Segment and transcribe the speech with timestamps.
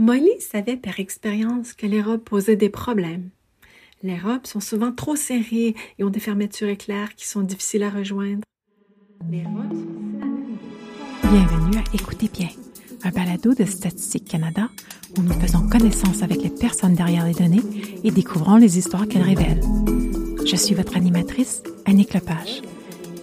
[0.00, 3.28] Molly savait par expérience que les robes posaient des problèmes.
[4.02, 7.90] Les robes sont souvent trop serrées et ont des fermetures éclairs qui sont difficiles à
[7.90, 8.40] rejoindre.
[9.30, 12.48] Les robes sont Bienvenue à Écoutez bien,
[13.04, 14.70] un balado de Statistique Canada
[15.18, 17.60] où nous faisons connaissance avec les personnes derrière les données
[18.02, 19.60] et découvrons les histoires qu'elles révèlent.
[20.46, 22.62] Je suis votre animatrice, Annick Lepage,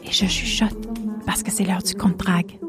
[0.04, 0.78] et je chuchote
[1.26, 2.60] parce que c'est l'heure du compte drague.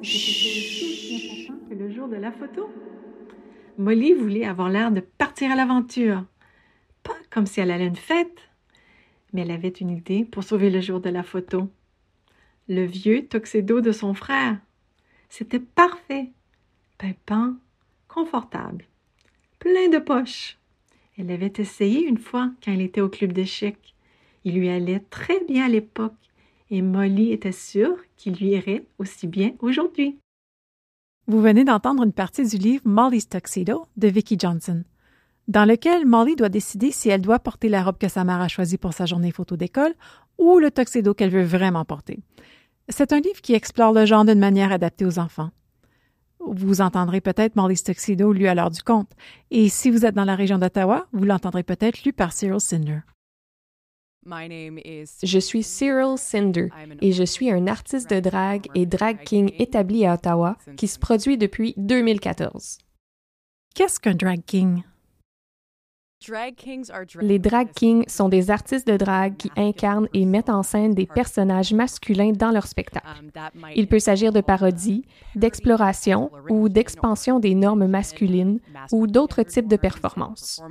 [0.00, 1.52] Chut.
[1.70, 2.70] Le jour de la photo?
[3.78, 6.24] Molly voulait avoir l'air de partir à l'aventure.
[7.02, 8.50] Pas comme si elle allait une fête,
[9.32, 11.68] mais elle avait une idée pour sauver le jour de la photo.
[12.68, 14.58] Le vieux tuxedo de son frère.
[15.28, 16.30] C'était parfait.
[16.98, 17.54] Pimpant,
[18.06, 18.84] confortable,
[19.58, 20.58] plein de poches.
[21.18, 23.94] Elle l'avait essayé une fois quand elle était au club d'échecs.
[24.44, 26.14] Il lui allait très bien à l'époque
[26.70, 30.18] et Molly était sûre qu'il lui irait aussi bien aujourd'hui.
[31.28, 34.82] Vous venez d'entendre une partie du livre Molly's Tuxedo de Vicki Johnson,
[35.46, 38.48] dans lequel Molly doit décider si elle doit porter la robe que sa mère a
[38.48, 39.94] choisie pour sa journée photo d'école
[40.36, 42.18] ou le tuxedo qu'elle veut vraiment porter.
[42.88, 45.50] C'est un livre qui explore le genre d'une manière adaptée aux enfants.
[46.40, 49.12] Vous entendrez peut-être Molly's Tuxedo lu à l'heure du conte,
[49.52, 52.98] et si vous êtes dans la région d'Ottawa, vous l'entendrez peut-être lu par Cyril Cinder.
[54.24, 56.68] Je suis Cyril Cinder
[57.00, 60.98] et je suis un artiste de drag et drag king établi à Ottawa qui se
[60.98, 62.78] produit depuis 2014.
[63.74, 64.82] Qu'est-ce qu'un drag king?
[67.20, 71.06] Les drag kings sont des artistes de drag qui incarnent et mettent en scène des
[71.06, 73.08] personnages masculins dans leur spectacle.
[73.74, 78.60] Il peut s'agir de parodies, d'exploration ou d'expansion des normes masculines
[78.92, 80.62] ou d'autres types de performances.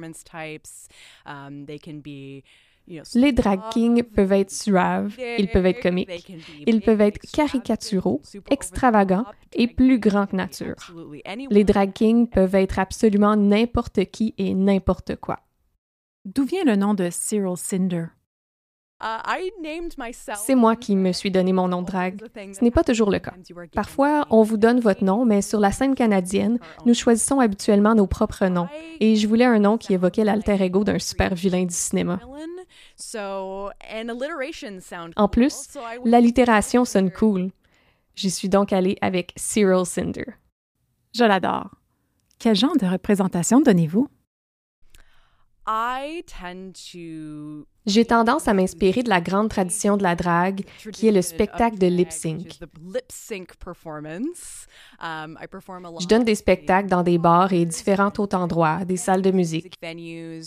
[3.16, 6.34] Les drag kings peuvent être suaves, ils peuvent être comiques,
[6.66, 10.76] ils peuvent être caricaturaux, extravagants et plus grands que nature.
[11.50, 15.40] Les drag kings peuvent être absolument n'importe qui et n'importe quoi.
[16.26, 18.06] D'où vient le nom de Cyril Cinder?
[20.36, 22.22] C'est moi qui me suis donné mon nom de drag.
[22.36, 23.34] Ce n'est pas toujours le cas.
[23.74, 28.08] Parfois, on vous donne votre nom, mais sur la scène canadienne, nous choisissons habituellement nos
[28.08, 28.68] propres noms.
[29.00, 32.20] Et je voulais un nom qui évoquait l'alter ego d'un super vilain du cinéma.
[35.16, 35.68] En plus,
[36.06, 37.52] l'allitération sonne cool.
[38.16, 40.36] J'y suis donc allée avec Cyril Cinder.
[41.14, 41.70] Je l'adore.
[42.40, 44.08] Quel genre de représentation donnez-vous?
[47.88, 50.62] J'ai tendance à m'inspirer de la grande tradition de la drague,
[50.94, 52.60] qui est le spectacle de lip sync.
[55.02, 59.74] Je donne des spectacles dans des bars et différents autres endroits, des salles de musique.
[59.84, 60.42] Je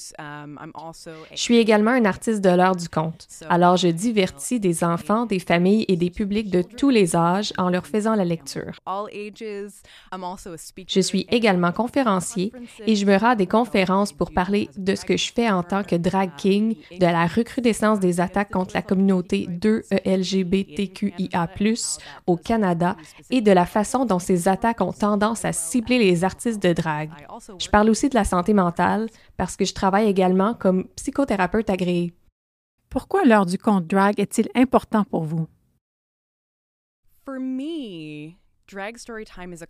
[1.34, 3.26] suis également un artiste de l'heure du conte.
[3.48, 7.68] Alors je divertis des enfants, des familles et des publics de tous les âges en
[7.68, 8.78] leur faisant la lecture.
[10.88, 12.52] Je suis également conférencier
[12.86, 15.64] et je me rends à des conférences pour parler de ce que je fais en
[15.64, 21.48] tant que drag king, de la recrudescence des attaques contre la communauté 2-LGBTQIA+,
[22.26, 22.96] au Canada
[23.30, 27.10] et de la façon dont ces attaques ont tendance à cibler les artistes de drague.
[27.58, 32.14] Je parle aussi de la santé mentale parce que je travaille également comme psychothérapeute agréé.
[32.88, 35.46] Pourquoi l'heure du compte drag est-il important pour vous?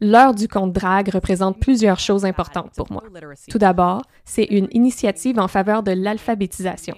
[0.01, 3.03] L'heure du conte drag représente plusieurs choses importantes pour moi.
[3.51, 6.95] Tout d'abord, c'est une initiative en faveur de l'alphabétisation.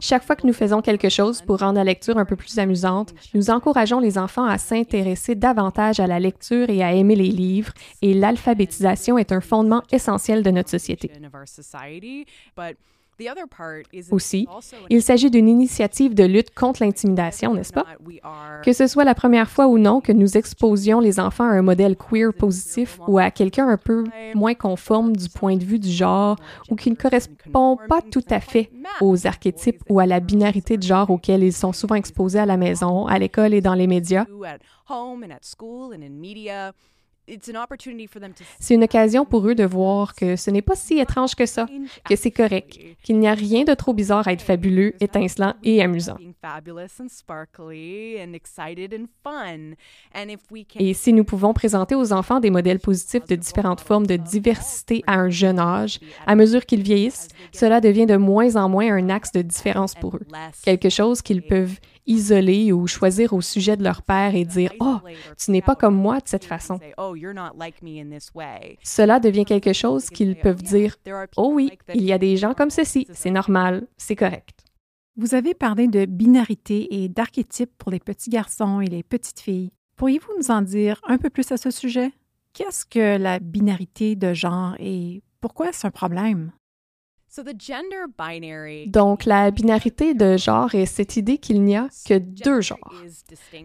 [0.00, 3.12] Chaque fois que nous faisons quelque chose pour rendre la lecture un peu plus amusante,
[3.34, 7.72] nous encourageons les enfants à s'intéresser davantage à la lecture et à aimer les livres,
[8.02, 11.10] et l'alphabétisation est un fondement essentiel de notre société.
[14.10, 14.46] Aussi,
[14.88, 17.86] il s'agit d'une initiative de lutte contre l'intimidation, n'est-ce pas?
[18.64, 21.62] Que ce soit la première fois ou non que nous exposions les enfants à un
[21.62, 24.04] modèle queer positif ou à quelqu'un un peu
[24.34, 26.36] moins conforme du point de vue du genre
[26.70, 28.70] ou qui ne correspond pas tout à fait
[29.00, 32.56] aux archétypes ou à la binarité de genre auxquels ils sont souvent exposés à la
[32.56, 34.24] maison, à l'école et dans les médias.
[38.58, 41.66] C'est une occasion pour eux de voir que ce n'est pas si étrange que ça,
[42.04, 45.82] que c'est correct, qu'il n'y a rien de trop bizarre à être fabuleux, étincelant et
[45.82, 46.16] amusant.
[50.78, 55.02] Et si nous pouvons présenter aux enfants des modèles positifs de différentes formes de diversité
[55.06, 59.08] à un jeune âge, à mesure qu'ils vieillissent, cela devient de moins en moins un
[59.08, 60.26] axe de différence pour eux,
[60.62, 61.78] quelque chose qu'ils peuvent
[62.10, 64.98] isoler ou choisir au sujet de leur père et dire Oh,
[65.38, 66.78] tu n'es pas comme moi de cette façon.
[68.82, 70.96] Cela devient quelque chose qu'ils peuvent dire
[71.36, 74.64] Oh oui, il y a des gens comme ceci, c'est normal, c'est correct.
[75.16, 79.70] Vous avez parlé de binarité et d'archétypes pour les petits garçons et les petites filles.
[79.96, 82.12] Pourriez-vous nous en dire un peu plus à ce sujet?
[82.52, 86.52] Qu'est-ce que la binarité de genre et pourquoi est-ce un problème?
[88.86, 92.92] Donc, la binarité de genre est cette idée qu'il n'y a que deux genres.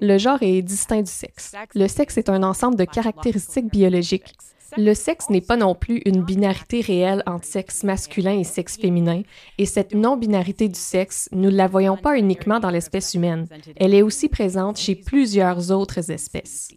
[0.01, 1.56] Le genre est distinct du sexe.
[1.73, 4.35] Le sexe est un ensemble de caractéristiques biologiques.
[4.77, 9.21] Le sexe n'est pas non plus une binarité réelle entre sexe masculin et sexe féminin,
[9.57, 13.47] et cette non-binarité du sexe, nous ne la voyons pas uniquement dans l'espèce humaine,
[13.77, 16.69] elle est aussi présente chez plusieurs autres espèces.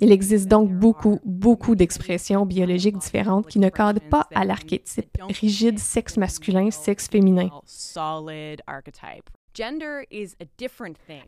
[0.00, 5.78] Il existe donc beaucoup, beaucoup d'expressions biologiques différentes qui ne cadrent pas à l'archétype rigide
[5.78, 7.48] sexe masculin, sexe féminin.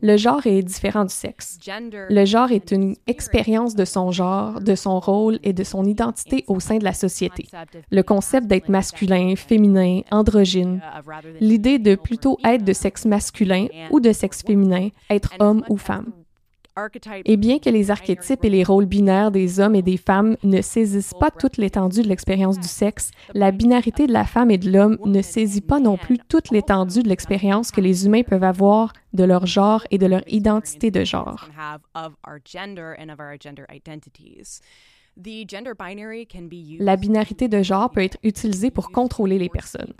[0.01, 1.59] Le genre est différent du sexe.
[2.09, 6.43] Le genre est une expérience de son genre, de son rôle et de son identité
[6.47, 7.47] au sein de la société.
[7.91, 10.81] Le concept d'être masculin, féminin, androgyne.
[11.39, 16.11] L'idée de plutôt être de sexe masculin ou de sexe féminin, être homme ou femme.
[17.23, 20.61] Et bien que les archétypes et les rôles binaires des hommes et des femmes ne
[20.61, 24.69] saisissent pas toute l'étendue de l'expérience du sexe, la binarité de la femme et de
[24.69, 28.91] l'homme ne saisit pas non plus toute l'étendue de l'expérience que les humains peuvent avoir
[29.13, 31.47] de leur genre et de leur identité de genre.
[36.79, 39.93] La binarité de genre peut être utilisée pour contrôler les personnes.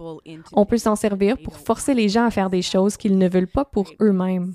[0.51, 3.47] On peut s'en servir pour forcer les gens à faire des choses qu'ils ne veulent
[3.47, 4.53] pas pour eux-mêmes.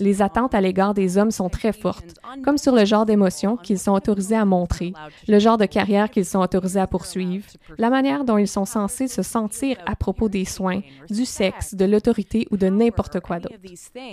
[0.00, 3.78] Les attentes à l'égard des hommes sont très fortes, comme sur le genre d'émotions qu'ils
[3.78, 4.92] sont autorisés à montrer,
[5.28, 7.46] le genre de carrière qu'ils sont autorisés à poursuivre,
[7.78, 10.80] la manière dont ils sont censés se sentir à propos des soins,
[11.10, 13.54] du sexe, de l'autorité ou de n'importe quoi d'autre.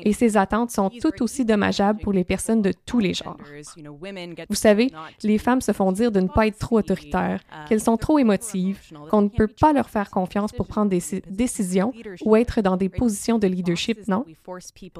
[0.03, 3.37] Et ces attentes sont tout aussi dommageables pour les personnes de tous les genres.
[4.49, 4.91] Vous savez,
[5.23, 8.79] les femmes se font dire de ne pas être trop autoritaires, qu'elles sont trop émotives,
[9.09, 11.93] qu'on ne peut pas leur faire confiance pour prendre des décisions
[12.25, 14.25] ou être dans des positions de leadership, non?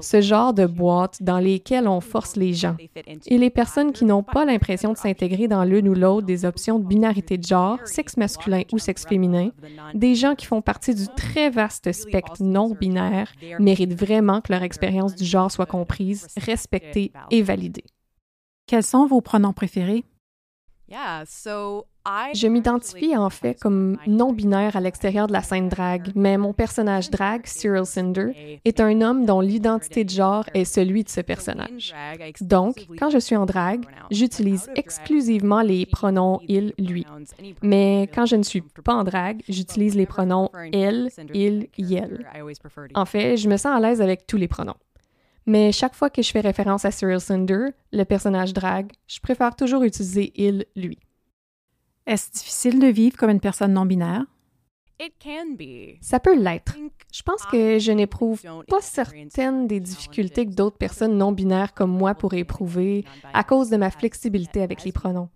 [0.00, 2.76] Ce genre de boîte dans lesquelles on force les gens.
[3.26, 6.78] Et les personnes qui n'ont pas l'impression de s'intégrer dans l'une ou l'autre des options
[6.78, 9.50] de binarité de genre, sexe masculin ou sexe féminin,
[9.94, 14.62] des gens qui font partie du très vaste spectre non binaire méritent vraiment que leur
[14.62, 17.84] expérience du genre soit comprise, respectée et validée.
[18.66, 20.04] Quels sont vos pronoms préférés?
[20.90, 27.10] Je m'identifie en fait comme non-binaire à l'extérieur de la scène drag, mais mon personnage
[27.10, 31.94] drag, Cyril Cinder, est un homme dont l'identité de genre est celui de ce personnage.
[32.40, 37.06] Donc, quand je suis en drag, j'utilise exclusivement les pronoms il, lui.
[37.62, 42.26] Mais quand je ne suis pas en drag, j'utilise les pronoms elle, il, yel.
[42.94, 44.76] En fait, je me sens à l'aise avec tous les pronoms.
[45.46, 49.54] Mais chaque fois que je fais référence à Cyril Cinder, le personnage drag, je préfère
[49.54, 50.98] toujours utiliser il, lui.
[52.06, 54.24] Est-ce difficile de vivre comme une personne non-binaire?
[56.00, 56.76] Ça peut l'être.
[57.12, 62.14] Je pense que je n'éprouve pas certaines des difficultés que d'autres personnes non-binaires comme moi
[62.14, 65.28] pourraient éprouver à cause de ma flexibilité avec les pronoms.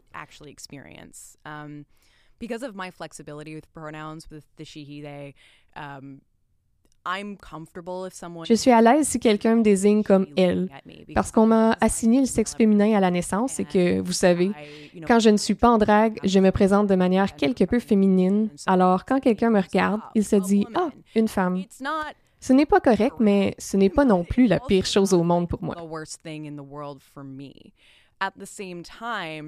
[2.39, 5.35] because of my flexibility with pronouns, with the she, he, they,
[5.77, 6.21] um,
[8.45, 10.69] je suis à l'aise si quelqu'un me désigne comme elle,
[11.15, 14.53] parce qu'on m'a assigné le sexe féminin à la naissance et que, vous savez,
[15.07, 18.49] quand je ne suis pas en drague, je me présente de manière quelque peu féminine.
[18.67, 21.63] Alors, quand quelqu'un me regarde, il se dit Ah, une femme.
[22.41, 25.49] Ce n'est pas correct, mais ce n'est pas non plus la pire chose au monde
[25.49, 25.75] pour moi.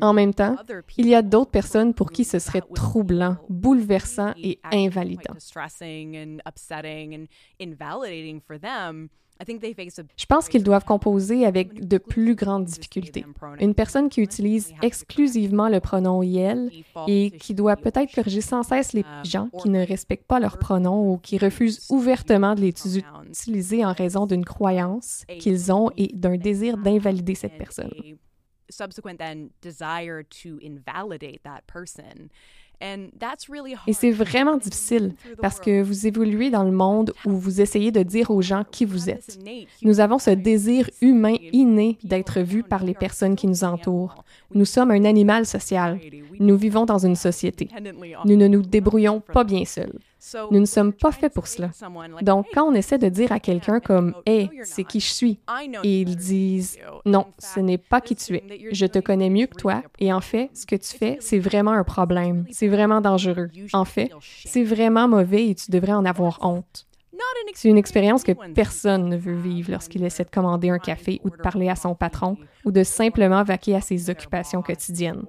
[0.00, 0.56] En même temps,
[0.96, 5.34] il y a d'autres personnes pour qui ce serait troublant, bouleversant et invalidant.
[10.17, 13.24] Je pense qu'ils doivent composer avec de plus grandes difficultés.
[13.58, 16.70] Une personne qui utilise exclusivement le pronom IEL
[17.06, 21.10] et qui doit peut-être corriger sans cesse les gens qui ne respectent pas leur pronom
[21.10, 22.98] ou qui refusent ouvertement de les
[23.29, 27.91] utiliser en raison d'une croyance qu'ils ont et d'un désir d'invalider cette personne.
[33.86, 38.03] Et c'est vraiment difficile parce que vous évoluez dans le monde où vous essayez de
[38.03, 39.39] dire aux gens qui vous êtes.
[39.82, 44.24] Nous avons ce désir humain inné d'être vu par les personnes qui nous entourent.
[44.55, 46.00] Nous sommes un animal social.
[46.39, 47.69] Nous vivons dans une société.
[48.24, 49.98] Nous ne nous débrouillons pas bien seuls.
[50.50, 51.70] Nous ne sommes pas faits pour cela.
[52.22, 55.41] Donc, quand on essaie de dire à quelqu'un comme Hey, c'est qui je suis,
[55.82, 58.69] et ils disent Non, ce n'est pas qui tu es.
[58.72, 61.72] Je te connais mieux que toi, et en fait, ce que tu fais, c'est vraiment
[61.72, 62.46] un problème.
[62.50, 63.48] C'est vraiment dangereux.
[63.72, 64.10] En fait,
[64.44, 66.86] c'est vraiment mauvais et tu devrais en avoir honte.
[67.55, 71.31] C'est une expérience que personne ne veut vivre lorsqu'il essaie de commander un café ou
[71.31, 75.24] de parler à son patron ou de simplement vaquer à ses occupations quotidiennes.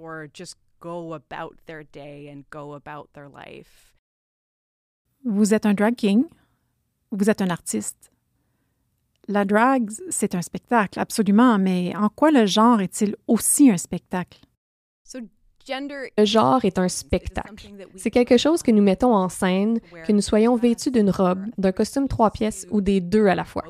[5.25, 6.25] Vous êtes un drag king,
[7.12, 8.12] vous êtes un artiste.
[9.28, 14.40] La drag, c'est un spectacle, absolument, mais en quoi le genre est-il aussi un spectacle?
[16.18, 17.70] Le genre est un spectacle.
[17.96, 21.72] C'est quelque chose que nous mettons en scène, que nous soyons vêtus d'une robe, d'un
[21.72, 23.63] costume trois pièces ou des deux à la fois.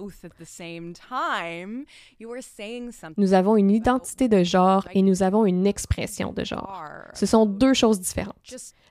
[3.17, 6.83] Nous avons une identité de genre et nous avons une expression de genre.
[7.13, 8.37] Ce sont deux choses différentes.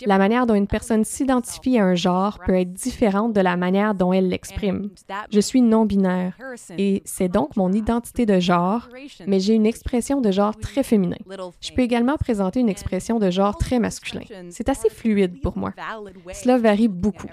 [0.07, 3.95] La manière dont une personne s'identifie à un genre peut être différente de la manière
[3.95, 4.91] dont elle l'exprime.
[5.31, 6.37] Je suis non-binaire
[6.79, 8.89] et c'est donc mon identité de genre,
[9.27, 11.17] mais j'ai une expression de genre très féminin.
[11.61, 14.23] Je peux également présenter une expression de genre très masculin.
[14.51, 15.73] C'est assez fluide pour moi.
[16.33, 17.29] Cela varie beaucoup.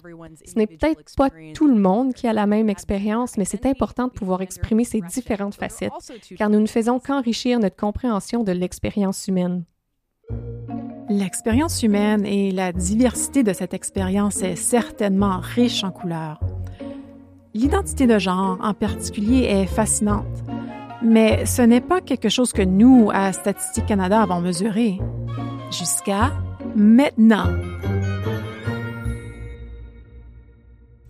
[0.46, 4.08] Ce n'est peut-être pas tout le monde qui a la même expérience, mais c'est important
[4.08, 5.92] de pouvoir exprimer ces différentes facettes,
[6.38, 9.64] car nous ne faisons qu'enrichir notre compréhension de l'expérience humaine.
[11.10, 16.40] L'expérience humaine et la diversité de cette expérience est certainement riche en couleurs.
[17.54, 20.26] L'identité de genre en particulier est fascinante,
[21.02, 25.00] mais ce n'est pas quelque chose que nous, à Statistique Canada, avons mesuré.
[25.72, 26.34] Jusqu'à
[26.76, 27.48] maintenant.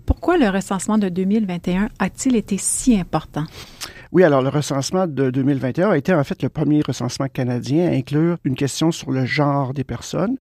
[0.06, 3.46] Pourquoi le recensement de 2021 a-t-il été si important?
[4.12, 7.92] Oui, alors le recensement de 2021 a été en fait le premier recensement canadien à
[7.92, 10.38] inclure une question sur le genre des personnes.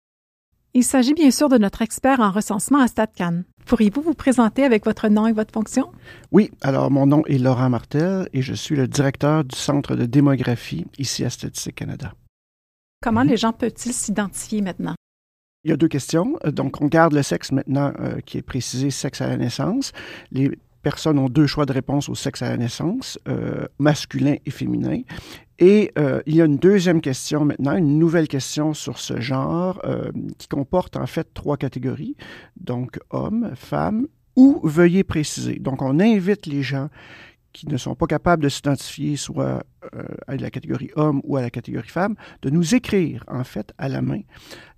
[0.74, 3.44] Il s'agit bien sûr de notre expert en recensement à StatCan.
[3.64, 5.92] Pourriez-vous vous présenter avec votre nom et votre fonction?
[6.32, 10.04] Oui, alors mon nom est Laurent Martel et je suis le directeur du Centre de
[10.04, 12.12] démographie ici à Statistique Canada.
[13.00, 14.94] Comment les gens peuvent-ils s'identifier maintenant?
[15.62, 16.38] Il y a deux questions.
[16.44, 19.92] Donc, on garde le sexe maintenant euh, qui est précisé sexe à la naissance.
[20.30, 24.50] Les personnes ont deux choix de réponse au sexe à la naissance, euh, masculin et
[24.50, 25.00] féminin.
[25.58, 29.80] Et euh, il y a une deuxième question maintenant, une nouvelle question sur ce genre
[29.84, 32.16] euh, qui comporte en fait trois catégories,
[32.56, 35.58] donc hommes, femmes ou veuillez préciser.
[35.58, 36.88] Donc on invite les gens
[37.52, 39.62] qui ne sont pas capables de s'identifier soit
[40.26, 43.88] à la catégorie homme ou à la catégorie femme, de nous écrire en fait à
[43.88, 44.22] la main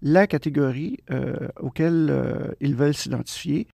[0.02, 0.98] la catégorie
[1.58, 3.66] auquel ils veulent s'identifier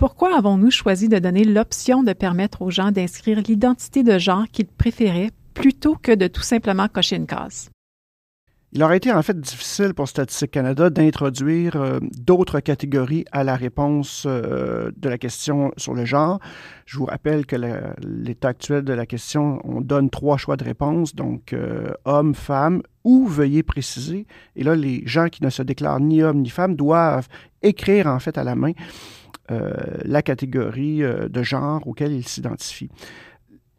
[0.00, 4.66] pourquoi avons-nous choisi de donner l'option de permettre aux gens d'inscrire l'identité de genre qu'ils
[4.66, 7.68] préféraient plutôt que de tout simplement cocher une case?
[8.72, 13.56] Il aurait été en fait difficile pour Statistique Canada d'introduire euh, d'autres catégories à la
[13.56, 16.38] réponse euh, de la question sur le genre.
[16.86, 17.56] Je vous rappelle que
[18.00, 22.80] l'état actuel de la question, on donne trois choix de réponse, donc euh, homme, femme
[23.04, 24.26] ou veuillez préciser.
[24.56, 27.28] Et là, les gens qui ne se déclarent ni homme ni femme doivent
[27.60, 28.72] écrire en fait à la main
[29.48, 32.90] la catégorie euh, de genre auquel il s'identifie.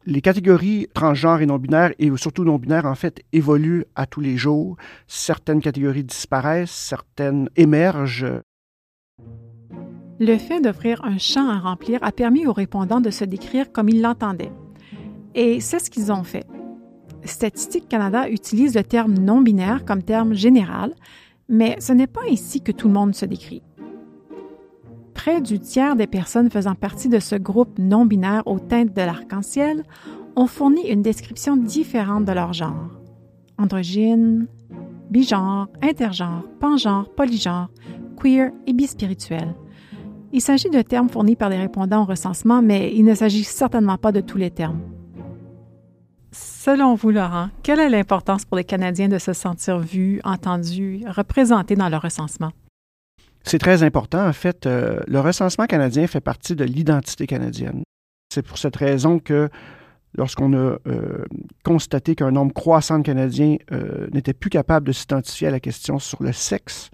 [0.06, 4.78] Les catégories transgenres et non-binaires, et surtout non-binaires, en fait, évoluent à tous les jours.
[5.08, 8.42] Certaines catégories disparaissent, certaines émergent.
[10.20, 13.90] Le fait d'offrir un champ à remplir a permis aux répondants de se décrire comme
[13.90, 14.52] ils l'entendaient.
[15.36, 16.46] Et c'est ce qu'ils ont fait.
[17.24, 20.96] Statistique Canada utilise le terme non-binaire comme terme général,
[21.48, 23.62] mais ce n'est pas ici que tout le monde se décrit
[25.14, 29.84] près du tiers des personnes faisant partie de ce groupe non-binaire aux teintes de l'arc-en-ciel
[30.36, 32.90] ont fourni une description différente de leur genre.
[33.58, 34.48] Androgyne,
[35.10, 37.70] bigenre, intergenre, pangenre, polygenre,
[38.20, 39.56] queer et bispirituel.
[40.34, 43.98] Il s'agit de termes fournis par les répondants au recensement, mais il ne s'agit certainement
[43.98, 44.80] pas de tous les termes.
[46.32, 51.76] Selon vous, Laurent, quelle est l'importance pour les Canadiens de se sentir vus, entendus, représentés
[51.76, 52.52] dans le recensement?
[53.44, 54.28] C'est très important.
[54.28, 57.84] En fait, euh, le recensement canadien fait partie de l'identité canadienne.
[58.34, 59.50] C'est pour cette raison que
[60.16, 61.26] lorsqu'on a euh,
[61.64, 66.00] constaté qu'un nombre croissant de Canadiens euh, n'était plus capable de s'identifier à la question
[66.00, 66.92] sur le sexe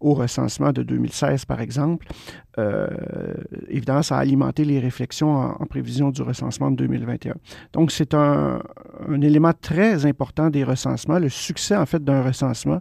[0.00, 2.08] au recensement de 2016, par exemple,
[3.68, 7.34] évidemment, ça a alimenté les réflexions en, prévision du recensement de 2021.
[7.72, 8.60] Donc, c'est un,
[9.08, 11.20] un, élément très important des recensements.
[11.20, 12.80] Le succès, en fait, d'un recensement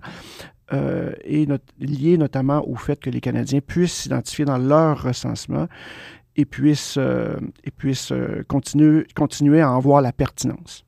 [0.74, 1.48] euh, est
[1.80, 5.68] lié notamment au fait que les Canadiens puissent s'identifier dans leur recensement
[6.36, 7.36] et puissent, euh,
[8.12, 10.86] euh, continuer, continuer à en voir la pertinence.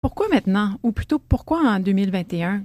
[0.00, 2.62] Pourquoi maintenant, ou plutôt pourquoi en 2021?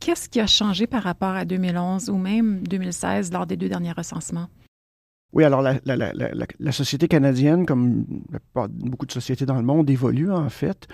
[0.00, 3.92] Qu'est-ce qui a changé par rapport à 2011 ou même 2016 lors des deux derniers
[3.92, 4.48] recensements?
[5.32, 8.04] Oui, alors la, la, la, la, société canadienne, comme
[8.68, 10.86] beaucoup de sociétés dans le monde, évolue en fait.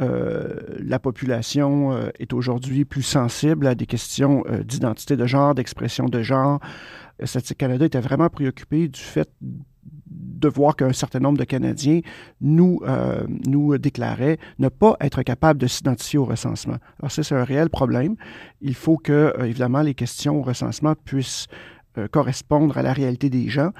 [0.00, 5.54] Euh, la population euh, est aujourd'hui plus sensible à des questions euh, d'identité de genre,
[5.54, 6.60] d'expression de genre.
[7.24, 12.00] Statistique Canada était vraiment préoccupé du fait de voir qu'un certain nombre de Canadiens
[12.40, 12.80] nous,
[13.46, 16.76] nous déclaraient ne pas être capables de s'identifier au recensement.
[17.00, 18.14] Alors ça, c'est un réel problème.
[18.60, 21.48] Il faut que, évidemment, les questions au recensement puissent
[22.06, 23.72] correspondre à la réalité des gens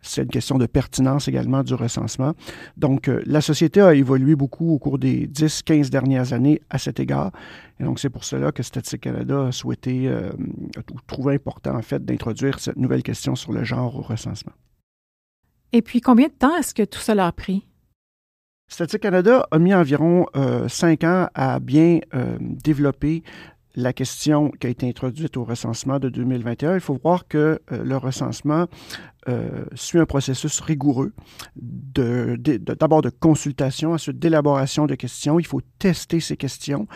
[0.00, 2.34] C'est une question de pertinence également du recensement.
[2.76, 7.00] Donc, euh, la société a évolué beaucoup au cours des 10-15 dernières années à cet
[7.00, 7.32] égard.
[7.80, 10.30] Et donc, c'est pour cela que Statistique Canada a souhaité, euh,
[11.06, 14.52] trouvé important, en fait, d'introduire cette nouvelle question sur le genre au recensement.
[15.72, 17.66] Et puis, combien de temps est-ce que tout cela a pris?
[18.68, 23.22] Statistique Canada a mis environ euh, cinq ans à bien euh, développer
[23.76, 26.74] la question qui a été introduite au recensement de 2021.
[26.74, 28.66] Il faut voir que euh, le recensement
[29.74, 31.12] suit un processus rigoureux,
[31.56, 35.40] d'abord de, consultation, ensuite d'élaboration de questions.
[35.40, 36.86] Il faut tester ces questions.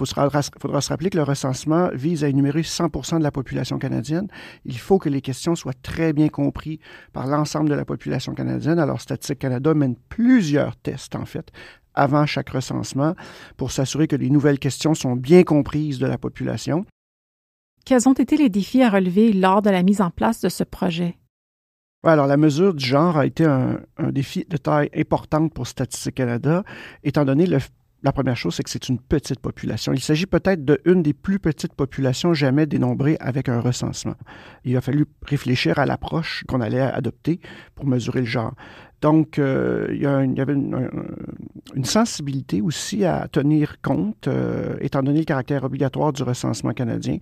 [0.00, 4.28] Il faudra se rappeler que le recensement vise à énumérer 100% de la population canadienne.
[4.64, 6.78] Il faut que les questions soient très bien comprises
[7.12, 8.78] par l'ensemble de la population canadienne.
[8.78, 11.50] Alors, Statistique Canada mène plusieurs tests, en fait,
[11.94, 13.14] avant chaque recensement
[13.56, 16.84] pour s'assurer que les nouvelles questions sont bien comprises de la population.
[17.84, 20.64] Quels ont été les défis à relever lors de la mise en place de ce
[20.64, 21.16] projet?
[22.02, 26.14] alors, la mesure du genre a été un, un, défi de taille importante pour Statistique
[26.14, 26.64] Canada,
[27.04, 27.58] étant donné le,
[28.02, 29.92] la première chose, c'est que c'est une petite population.
[29.92, 34.14] Il s'agit peut-être d'une des plus petites populations jamais dénombrées avec un recensement.
[34.64, 37.40] Il a fallu réfléchir à l'approche qu'on allait adopter
[37.74, 38.54] pour mesurer le genre.
[39.00, 40.06] Donc, euh, il, y
[40.40, 46.72] avait une, sensibilité aussi à tenir compte, euh, étant donné le caractère obligatoire du recensement
[46.72, 47.16] canadien,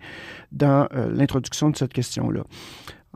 [0.51, 2.43] dans euh, l'introduction de cette question-là.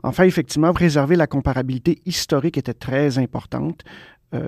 [0.03, 3.83] Enfin, effectivement, préserver la comparabilité historique était très importante.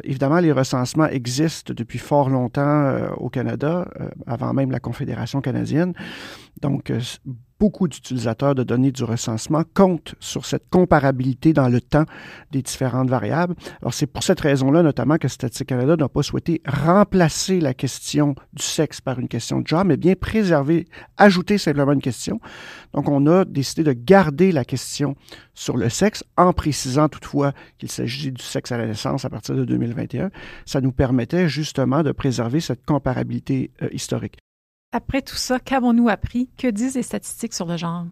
[0.04, 3.88] Évidemment, les recensements existent depuis fort longtemps au Canada,
[4.26, 5.94] avant même la Confédération canadienne.
[6.62, 6.92] Donc,
[7.60, 12.06] beaucoup d'utilisateurs de données du recensement comptent sur cette comparabilité dans le temps
[12.52, 13.56] des différentes variables.
[13.82, 18.36] Alors, c'est pour cette raison-là, notamment, que Statistique Canada n'a pas souhaité remplacer la question
[18.54, 22.40] du sexe par une question de genre, mais bien préserver, ajouter simplement une question.
[22.94, 25.16] Donc, on a décidé de garder la question
[25.54, 29.56] sur le sexe en précisant toutefois qu'il s'agit du sexe à la naissance à partir
[29.56, 30.30] de 2021.
[30.66, 34.38] Ça nous permettait justement de préserver cette comparabilité euh, historique.
[34.96, 36.48] Après tout ça, qu'avons-nous appris?
[36.58, 38.06] Que disent les statistiques sur le genre?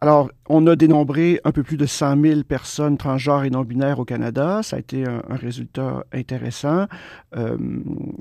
[0.00, 4.04] Alors, on a dénombré un peu plus de 100 000 personnes transgenres et non-binaires au
[4.04, 4.60] Canada.
[4.64, 6.86] Ça a été un, résultat intéressant.
[7.36, 7.56] Euh,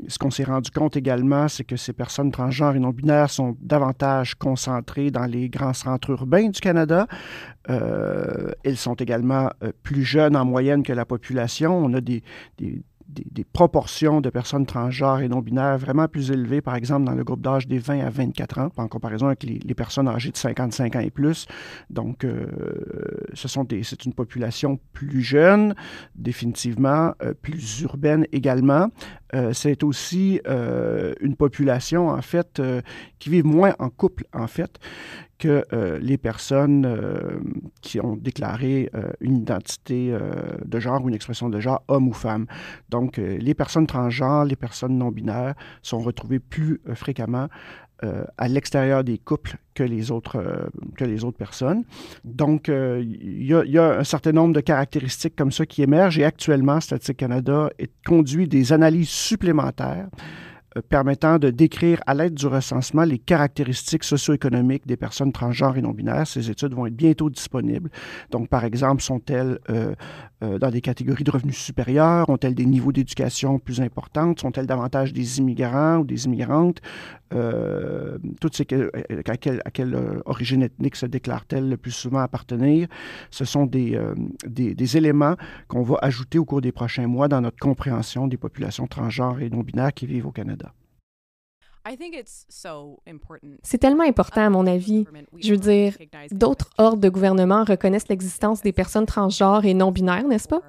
[0.08, 4.36] ce qu'on s'est rendu compte également, c'est que ces personnes transgenres et non-binaires sont davantage
[4.36, 7.08] concentrées dans les grands centres urbains du Canada.
[7.72, 11.76] Euh, elles sont également euh, plus jeunes en moyenne que la population.
[11.76, 12.22] On a des,
[12.60, 17.24] des des, proportions de personnes transgenres et non-binaires vraiment plus élevées, par exemple, dans le
[17.24, 20.96] groupe d'âge des 20 à 24 ans, en comparaison avec les, personnes âgées de 55
[20.96, 21.48] ans et plus.
[21.90, 22.48] Donc, euh,
[23.34, 25.76] ce sont des, c'est une population plus jeune,
[26.16, 28.90] définitivement, euh, plus urbaine également.
[29.34, 30.40] Euh, c'est aussi
[31.22, 32.62] une population, en fait,
[33.20, 34.80] qui vit moins en couple, en fait
[35.38, 37.40] que euh, les personnes euh,
[37.82, 40.16] qui ont déclaré euh, une identité
[40.66, 42.46] de genre ou une expression de genre, homme ou femme.
[42.90, 47.48] Donc, les personnes transgenres, les personnes non-binaires sont retrouvées plus fréquemment
[48.38, 51.86] à l'extérieur des couples que les autres, que les autres personnes.
[52.24, 56.26] Donc, il y, y, a un certain nombre de caractéristiques comme ça qui émergent et
[56.26, 57.70] actuellement, Statistique Canada
[58.06, 60.08] conduit des analyses supplémentaires
[60.82, 66.28] permettant de décrire à l'aide du recensement les caractéristiques socio-économiques des personnes transgenres et non-binaires.
[66.28, 67.90] Ces études vont être bientôt disponibles.
[68.32, 69.96] Donc, par exemple, sont-elles euh,
[70.44, 72.30] euh, dans des catégories de revenus supérieurs?
[72.30, 74.34] Ont-elles des niveaux d'éducation plus importants?
[74.38, 76.82] Sont-elles davantage des immigrants ou des immigrantes?
[78.40, 78.66] toutes ces,
[79.26, 82.88] à quelle, origine ethnique se déclarent-elles le plus souvent appartenir?
[83.30, 84.00] Ce sont des,
[84.48, 85.36] des, des éléments
[85.68, 89.50] qu'on va ajouter au cours des prochains mois dans notre compréhension des populations transgenres et
[89.50, 90.65] non-binaires qui vivent au Canada.
[93.62, 95.06] C'est tellement important, à mon avis.
[95.38, 95.96] Je veux dire,
[96.32, 100.62] d'autres ordres de gouvernement reconnaissent l'existence des personnes transgenres et non-binaires, n'est-ce pas?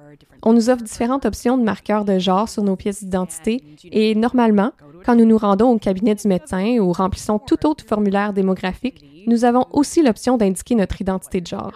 [0.43, 4.71] On nous offre différentes options de marqueurs de genre sur nos pièces d'identité et normalement,
[5.05, 9.43] quand nous nous rendons au cabinet du médecin ou remplissons tout autre formulaire démographique, nous
[9.43, 11.73] avons aussi l'option d'indiquer notre identité de genre.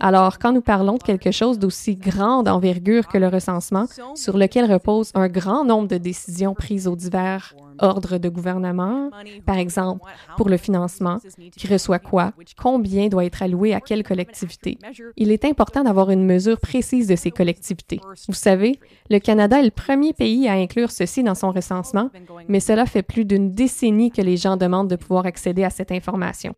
[0.00, 4.70] Alors, quand nous parlons de quelque chose d'aussi grande envergure que le recensement, sur lequel
[4.70, 9.10] repose un grand nombre de décisions prises aux divers ordre de gouvernement,
[9.46, 11.18] par exemple, pour le financement,
[11.56, 14.78] qui reçoit quoi, combien doit être alloué à quelle collectivité?
[15.16, 18.00] Il est important d'avoir une mesure précise de ces collectivités.
[18.28, 18.78] Vous savez,
[19.10, 22.10] le Canada est le premier pays à inclure ceci dans son recensement,
[22.48, 25.92] mais cela fait plus d'une décennie que les gens demandent de pouvoir accéder à cette
[25.92, 26.54] information.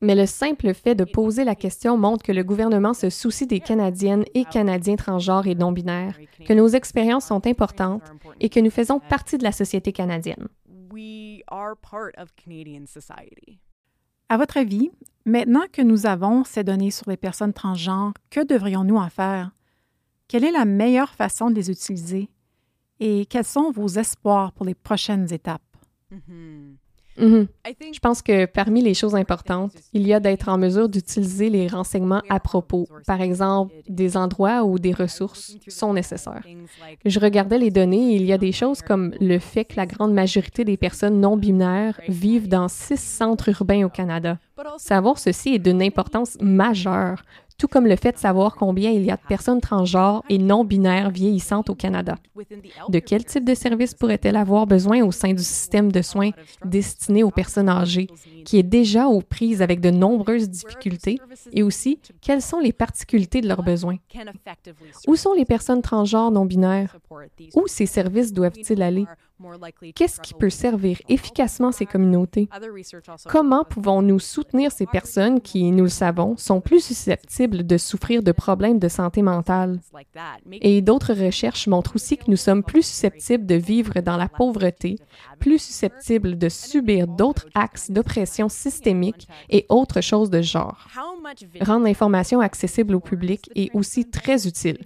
[0.00, 3.60] Mais le simple fait de poser la question montre que le gouvernement se soucie des
[3.60, 8.02] Canadiennes et Canadiens transgenres et non-binaires, que nos expériences sont importantes
[8.40, 10.46] et que nous faisons partie de la société canadienne.
[14.28, 14.90] À votre avis,
[15.26, 19.50] maintenant que nous avons ces données sur les personnes transgenres, que devrions-nous en faire?
[20.28, 22.30] Quelle est la meilleure façon de les utiliser?
[23.00, 25.62] Et quels sont vos espoirs pour les prochaines étapes?
[27.18, 27.48] Mhm.
[27.92, 31.66] Je pense que parmi les choses importantes, il y a d'être en mesure d'utiliser les
[31.66, 32.86] renseignements à propos.
[33.06, 36.46] Par exemple, des endroits où des ressources sont nécessaires.
[37.04, 39.86] Je regardais les données et il y a des choses comme le fait que la
[39.86, 44.38] grande majorité des personnes non binaires vivent dans six centres urbains au Canada.
[44.78, 47.22] Savoir ceci est d'une importance majeure
[47.58, 51.10] tout comme le fait de savoir combien il y a de personnes transgenres et non-binaires
[51.10, 52.14] vieillissantes au Canada.
[52.88, 56.30] De quel type de services pourrait-elle avoir besoin au sein du système de soins
[56.64, 58.06] destiné aux personnes âgées,
[58.44, 61.18] qui est déjà aux prises avec de nombreuses difficultés,
[61.52, 63.96] et aussi quelles sont les particularités de leurs besoins?
[65.08, 66.96] Où sont les personnes transgenres non-binaires?
[67.56, 69.06] Où ces services doivent-ils aller?
[69.94, 72.48] Qu'est-ce qui peut servir efficacement ces communautés?
[73.28, 78.32] Comment pouvons-nous soutenir ces personnes qui, nous le savons, sont plus susceptibles de souffrir de
[78.32, 79.80] problèmes de santé mentale?
[80.52, 84.96] Et d'autres recherches montrent aussi que nous sommes plus susceptibles de vivre dans la pauvreté,
[85.38, 90.88] plus susceptibles de subir d'autres axes d'oppression systémique et autres choses de genre.
[91.60, 94.78] Rendre l'information accessible au public est aussi très utile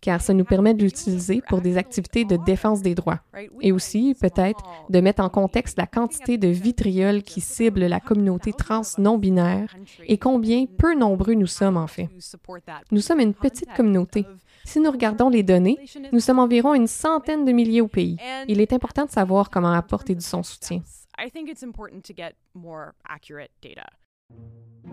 [0.00, 3.20] car ça nous permet de l'utiliser pour des activités de défense des droits.
[3.60, 8.52] Et aussi, peut-être, de mettre en contexte la quantité de vitriol qui cible la communauté
[8.52, 9.74] trans non-binaire
[10.06, 12.08] et combien peu nombreux nous sommes en fait.
[12.90, 14.24] Nous sommes une petite communauté.
[14.64, 15.78] Si nous regardons les données,
[16.12, 18.16] nous sommes environ une centaine de milliers au pays.
[18.48, 20.82] Il est important de savoir comment apporter du son soutien.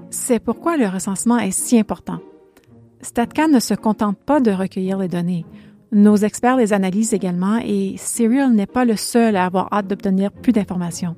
[0.09, 2.19] C'est pourquoi le recensement est si important.
[3.01, 5.45] StatCan ne se contente pas de recueillir les données.
[5.91, 10.31] Nos experts les analysent également et Serial n'est pas le seul à avoir hâte d'obtenir
[10.31, 11.15] plus d'informations.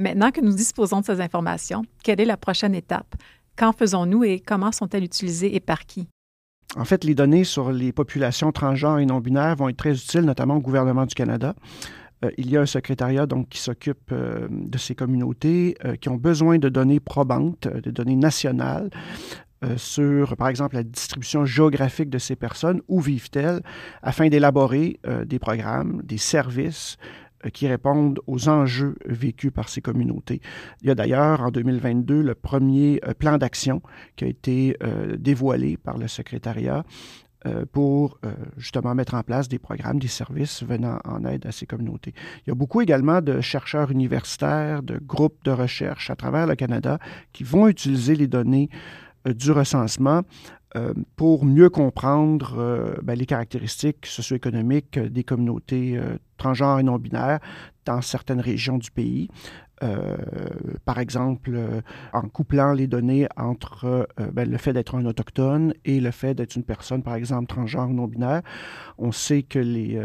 [0.00, 3.16] Maintenant que nous disposons de ces informations, quelle est la prochaine étape?
[3.56, 6.08] Qu'en faisons-nous et comment sont-elles utilisées et par qui?
[6.76, 10.56] En fait, les données sur les populations transgenres et non-binaires vont être très utiles, notamment
[10.56, 11.54] au gouvernement du Canada.
[12.24, 16.16] Euh, il y a un secrétariat qui s'occupe euh, de ces communautés euh, qui ont
[16.16, 18.90] besoin de données probantes, de données nationales,
[19.64, 23.60] euh, sur, par exemple, la distribution géographique de ces personnes, où vivent-elles,
[24.02, 26.96] afin d'élaborer euh, des programmes, des services
[27.44, 30.40] euh, qui répondent aux enjeux vécus par ces communautés.
[30.82, 33.82] Il y a d'ailleurs en 2022 le premier plan d'action
[34.14, 34.76] qui a été
[35.18, 36.84] dévoilé par le secrétariat
[37.72, 38.18] pour
[38.56, 42.12] justement mettre en place des programmes, des services venant en aide à ces communautés.
[42.44, 46.56] Il y a beaucoup également de chercheurs universitaires, de groupes de recherche à travers le
[46.56, 46.98] Canada
[47.32, 48.68] qui vont utiliser les données
[49.26, 50.22] du recensement
[50.76, 55.98] euh, pour mieux comprendre euh, ben, les caractéristiques socio-économiques des communautés
[56.36, 57.40] transgenres et non-binaires
[57.84, 59.28] dans certaines régions du pays.
[59.82, 60.16] Euh,
[60.84, 61.80] par exemple, euh,
[62.12, 66.34] en couplant les données entre euh, ben, le fait d'être un autochtone et le fait
[66.34, 68.42] d'être une personne, par exemple, transgenre ou non-binaire,
[68.98, 70.02] on sait que les,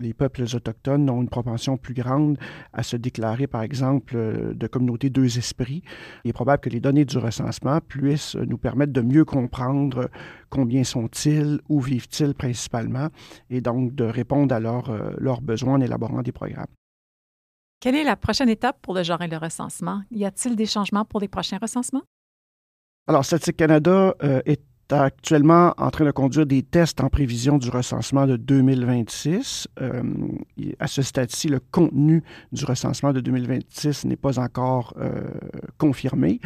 [0.00, 2.36] les, peuples autochtones ont une propension plus grande
[2.72, 4.16] à se déclarer, par exemple,
[4.54, 5.82] de communauté deux esprits.
[6.24, 10.10] Il est probable que les données du recensement puissent nous permettre de mieux comprendre
[10.50, 13.08] combien sont-ils, où vivent-ils principalement,
[13.50, 16.66] et donc de répondre à leurs besoins en élaborant des programmes.
[17.82, 20.02] Quelle est la prochaine étape pour le genre et le recensement?
[20.12, 22.04] Y a-t-il des changements pour les prochains recensements?
[23.08, 27.70] Alors, Statistique Canada euh, est actuellement en train de conduire des tests en prévision du
[27.70, 29.66] recensement de 2026.
[29.80, 30.00] Euh,
[30.78, 35.20] à ce stade-ci, le contenu du recensement de 2026 n'est pas encore euh,
[35.76, 36.38] confirmé,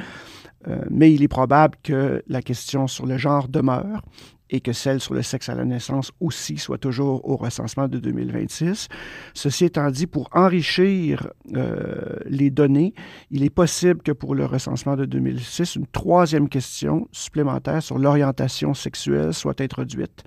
[0.90, 4.02] mais il est probable que la question sur le genre demeure
[4.50, 7.98] et que celle sur le sexe à la naissance aussi soit toujours au recensement de
[7.98, 8.88] 2026.
[9.34, 12.94] Ceci étant dit, pour enrichir euh, les données,
[13.30, 18.74] il est possible que pour le recensement de 2006, une troisième question supplémentaire sur l'orientation
[18.74, 20.22] sexuelle soit introduite,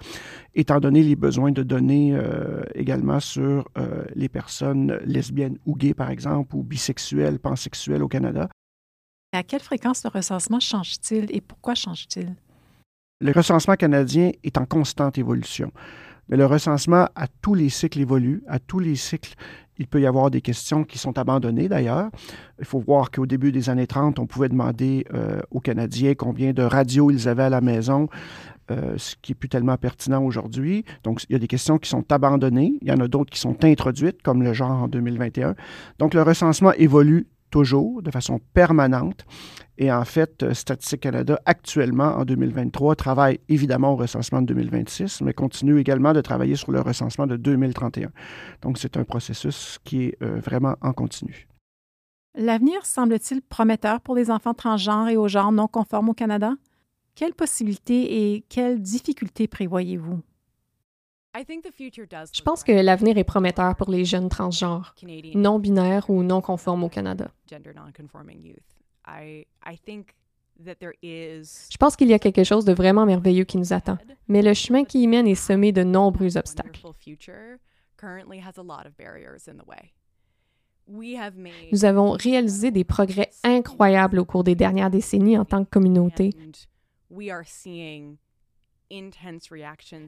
[0.56, 5.94] étant donné les besoins de données euh, également sur euh, les personnes lesbiennes ou gays,
[5.94, 8.50] par exemple, ou bisexuelles, pansexuelles au Canada.
[9.32, 12.36] À quelle fréquence le recensement change-t-il et pourquoi change-t-il?
[13.22, 15.74] Le recensement canadien est en constante évolution.
[16.30, 18.44] Mais le recensement, à tous les cycles évolue.
[18.48, 19.34] À tous les cycles,
[19.78, 22.10] il peut y avoir des questions qui sont abandonnées d'ailleurs.
[22.60, 26.54] Il faut voir qu'au début des années 30, on pouvait demander euh, aux Canadiens combien
[26.54, 28.08] de radios ils avaient à la maison,
[28.72, 30.86] euh, ce qui n'est plus tellement pertinent aujourd'hui.
[31.04, 32.76] Donc, il y a des questions qui sont abandonnées.
[32.82, 35.56] Il y en a d'autres qui sont introduites, comme le genre en 2021.
[35.98, 39.26] Donc, le recensement évolue toujours, de façon permanente.
[39.78, 45.22] Et en fait, euh, Statistique Canada, actuellement, en 2023, travaille évidemment au recensement de 2026,
[45.22, 48.12] mais continue également de travailler sur le recensement de 2031.
[48.62, 51.48] Donc, c'est un processus qui est euh, vraiment en continu.
[52.36, 56.54] L'avenir semble-t-il prometteur pour les enfants transgenres et aux genres non conformes au Canada?
[57.16, 60.22] Quelles possibilités et quelles difficultés prévoyez-vous?
[62.34, 64.96] Je pense que l'avenir est prometteur pour les jeunes transgenres,
[65.36, 67.32] non binaires ou non conformes au Canada.
[71.72, 74.54] Je pense qu'il y a quelque chose de vraiment merveilleux qui nous attend, mais le
[74.54, 76.82] chemin qui y mène est semé de nombreux obstacles.
[81.72, 86.32] Nous avons réalisé des progrès incroyables au cours des dernières décennies en tant que communauté.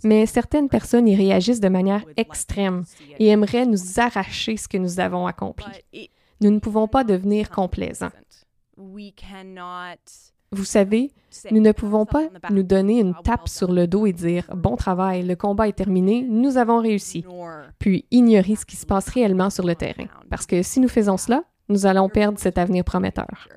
[0.03, 2.83] Mais certaines personnes y réagissent de manière extrême
[3.19, 6.09] et aimeraient nous arracher ce que nous avons accompli.
[6.41, 8.11] Nous ne pouvons pas devenir complaisants.
[10.53, 11.11] Vous savez,
[11.51, 15.23] nous ne pouvons pas nous donner une tape sur le dos et dire Bon travail,
[15.23, 17.23] le combat est terminé, nous avons réussi,
[17.79, 20.07] puis ignorer ce qui se passe réellement sur le terrain.
[20.29, 23.47] Parce que si nous faisons cela, nous allons perdre cet avenir prometteur.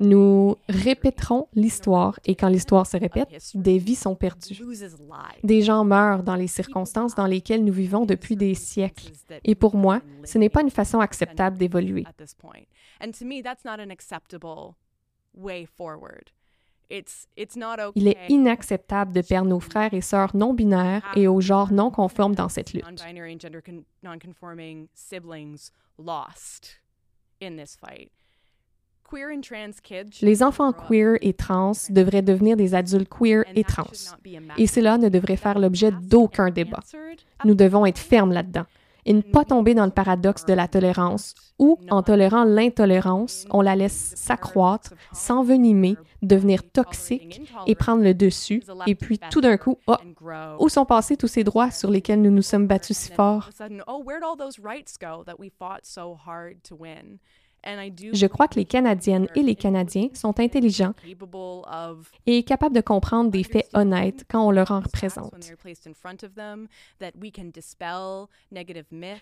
[0.00, 4.56] Nous répéterons l'histoire et quand l'histoire se répète, des vies sont perdues.
[5.42, 9.10] Des gens meurent dans les circonstances dans lesquelles nous vivons depuis des siècles.
[9.44, 12.04] Et pour moi, ce n'est pas une façon acceptable d'évoluer.
[17.96, 21.90] Il est inacceptable de perdre nos frères et sœurs non binaires et au genre non
[21.90, 22.84] conforme dans cette lutte.
[30.22, 33.84] Les enfants queer et trans devraient devenir des adultes queer et trans.
[34.56, 36.80] Et cela ne devrait faire l'objet d'aucun débat.
[37.44, 38.66] Nous devons être fermes là-dedans
[39.06, 43.62] et ne pas tomber dans le paradoxe de la tolérance où, en tolérant l'intolérance, on
[43.62, 48.62] la laisse s'accroître, s'envenimer, devenir toxique et prendre le dessus.
[48.86, 49.94] Et puis, tout d'un coup, oh,
[50.58, 53.48] où sont passés tous ces droits sur lesquels nous nous sommes battus si fort?
[58.12, 60.94] Je crois que les Canadiennes et les Canadiens sont intelligents
[62.26, 65.34] et capables de comprendre des faits honnêtes quand on leur en représente.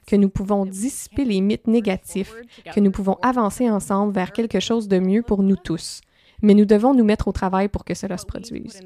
[0.07, 2.35] Que nous pouvons dissiper les mythes négatifs,
[2.75, 6.01] que nous pouvons avancer ensemble vers quelque chose de mieux pour nous tous.
[6.43, 8.81] Mais nous devons nous mettre au travail pour que cela se produise.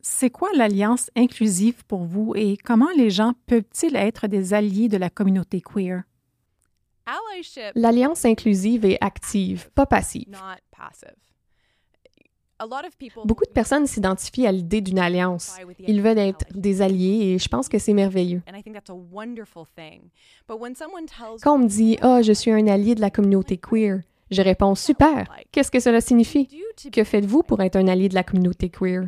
[0.00, 4.96] C'est quoi l'alliance inclusive pour vous et comment les gens peuvent-ils être des alliés de
[4.96, 6.02] la communauté queer?
[7.74, 10.28] L'alliance inclusive est active, pas passive.
[13.24, 15.56] Beaucoup de personnes s'identifient à l'idée d'une alliance.
[15.80, 18.42] Ils veulent être des alliés et je pense que c'est merveilleux.
[21.42, 23.98] Quand on me dit⁇ oh, je suis un allié de la communauté queer⁇
[24.32, 25.26] je réponds Super.
[25.52, 26.48] Qu'est-ce que cela signifie?
[26.90, 29.04] Que faites-vous pour être un allié de la communauté queer?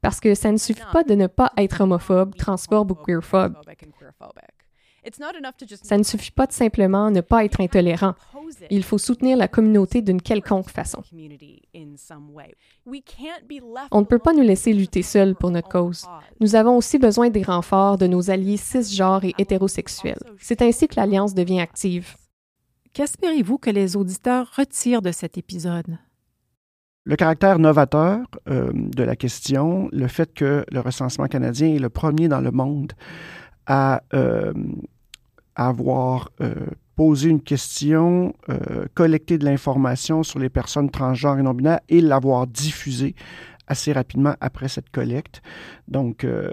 [0.00, 3.56] Parce que ça ne suffit pas de ne pas être homophobe, transphobe ou queerphobe.
[5.82, 8.14] Ça ne suffit pas de simplement ne pas être intolérant.
[8.70, 11.02] Il faut soutenir la communauté d'une quelconque façon.
[13.90, 16.06] On ne peut pas nous laisser lutter seuls pour notre cause.
[16.40, 20.22] Nous avons aussi besoin des renforts de nos alliés cisgenres et hétérosexuels.
[20.38, 22.16] C'est ainsi que l'Alliance devient active.
[22.92, 25.98] Qu'espérez-vous que les auditeurs retirent de cet épisode?
[27.06, 31.90] Le caractère novateur euh, de la question, le fait que le recensement canadien est le
[31.90, 32.92] premier dans le monde
[33.66, 34.52] à euh,
[35.54, 36.54] avoir euh,
[36.96, 42.46] posé une question, euh, collecté de l'information sur les personnes transgenres et non-binaires et l'avoir
[42.46, 43.14] diffusée
[43.66, 45.42] assez rapidement après cette collecte.
[45.88, 46.50] Donc, euh,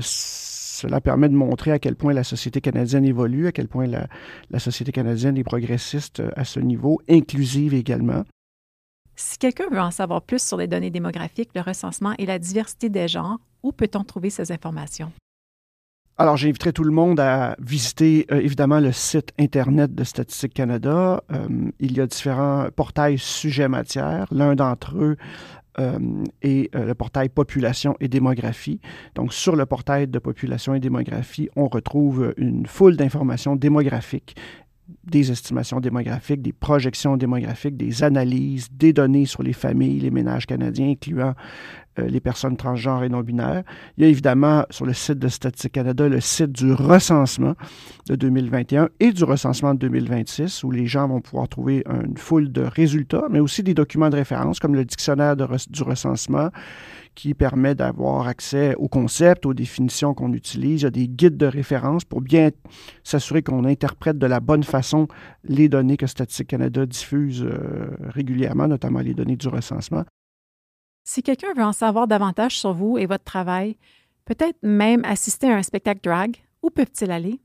[0.00, 4.06] cela permet de montrer à quel point la société canadienne évolue, à quel point la,
[4.50, 8.24] la société canadienne est progressiste à ce niveau, inclusive également.
[9.16, 12.88] Si quelqu'un veut en savoir plus sur les données démographiques, le recensement et la diversité
[12.88, 15.12] des genres, où peut-on trouver ces informations?
[16.16, 21.24] Alors, j'inviterai tout le monde à visiter euh, évidemment le site Internet de Statistique Canada.
[21.32, 21.48] Euh,
[21.80, 24.26] il y a différents portails sujets-matières.
[24.30, 25.16] L'un d'entre eux
[25.80, 25.98] euh,
[26.40, 28.80] est le portail Population et démographie.
[29.16, 34.36] Donc, sur le portail de Population et démographie, on retrouve une foule d'informations démographiques
[35.04, 40.46] des estimations démographiques, des projections démographiques, des analyses, des données sur les familles, les ménages
[40.46, 41.34] canadiens, incluant
[41.98, 43.62] les personnes transgenres et non-binaires.
[43.96, 47.54] Il y a évidemment sur le site de Statistique Canada le site du recensement
[48.08, 52.52] de 2021 et du recensement de 2026, où les gens vont pouvoir trouver une foule
[52.52, 56.50] de résultats, mais aussi des documents de référence comme le dictionnaire du recensement
[57.14, 60.82] qui permet d'avoir accès au concept, aux définitions qu'on utilise.
[60.82, 62.50] Il y a des guides de référence pour bien
[63.02, 65.06] s'assurer qu'on interprète de la bonne façon
[65.44, 70.04] les données que Statistique Canada diffuse euh, régulièrement, notamment les données du recensement.
[71.04, 73.76] Si quelqu'un veut en savoir davantage sur vous et votre travail,
[74.24, 77.40] peut-être même assister à un spectacle drag, où peuvent-ils aller?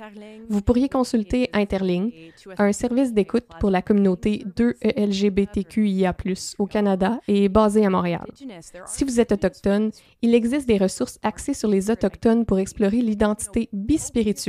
[0.50, 2.12] Vous pourriez consulter Interling,
[2.58, 6.16] un service d'écoute pour la communauté 2ELGBTQIA+,
[6.58, 8.26] au Canada et basé à Montréal.
[8.86, 9.92] Si vous êtes autochtone,
[10.22, 14.47] il existe des ressources axées sur les autochtones pour explorer l'identité bispirituelle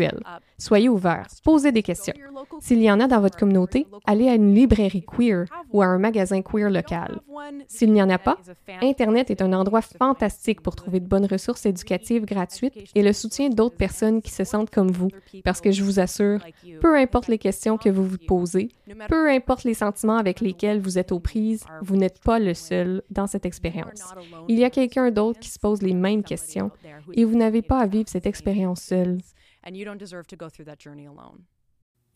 [0.59, 2.15] Soyez ouverts, posez des questions.
[2.61, 5.99] S'il y en a dans votre communauté, allez à une librairie queer ou à un
[5.99, 7.21] magasin queer local.
[7.69, 8.39] S'il n'y en a pas,
[8.83, 13.49] Internet est un endroit fantastique pour trouver de bonnes ressources éducatives gratuites et le soutien
[13.49, 15.11] d'autres personnes qui se sentent comme vous,
[15.45, 16.41] parce que je vous assure,
[16.81, 18.71] peu importe les questions que vous vous posez,
[19.09, 23.03] peu importe les sentiments avec lesquels vous êtes aux prises, vous n'êtes pas le seul
[23.11, 24.03] dans cette expérience.
[24.49, 26.71] Il y a quelqu'un d'autre qui se pose les mêmes questions
[27.15, 28.93] et vous n'avez pas à vivre cette expérience
[30.07, 30.25] seul.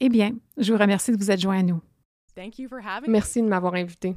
[0.01, 1.81] Eh bien, je vous remercie de vous être joint à nous.
[3.09, 4.17] Merci de m'avoir invité.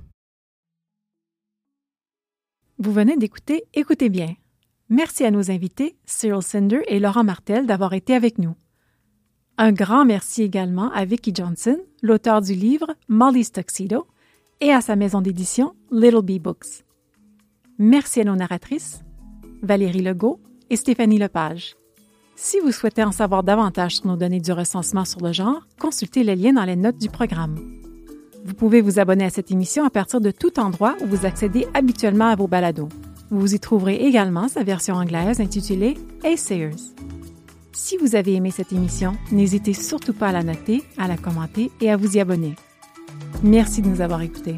[2.77, 4.35] Vous venez d'écouter Écoutez bien.
[4.89, 8.55] Merci à nos invités, Cyril Cinder et Laurent Martel, d'avoir été avec nous.
[9.57, 14.05] Un grand merci également à Vicki Johnson, l'auteur du livre Molly's Tuxedo,
[14.59, 16.83] et à sa maison d'édition Little Bee Books.
[17.77, 19.03] Merci à nos narratrices,
[19.61, 21.75] Valérie Legault et Stéphanie Lepage.
[22.37, 26.23] Si vous souhaitez en savoir davantage sur nos données du recensement sur le genre, consultez
[26.23, 27.55] les liens dans les notes du programme.
[28.43, 31.65] Vous pouvez vous abonner à cette émission à partir de tout endroit où vous accédez
[31.73, 32.89] habituellement à vos balados.
[33.31, 36.75] Vous y trouverez également sa version anglaise intitulée Hey Sayers.
[37.71, 41.71] Si vous avez aimé cette émission, n'hésitez surtout pas à la noter, à la commenter
[41.79, 42.55] et à vous y abonner.
[43.43, 44.57] Merci de nous avoir écoutés.